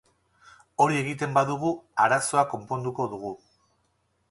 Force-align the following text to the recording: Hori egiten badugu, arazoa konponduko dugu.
Hori 0.85 0.97
egiten 1.01 1.35
badugu, 1.35 1.71
arazoa 2.07 2.47
konponduko 2.57 3.09
dugu. 3.15 3.35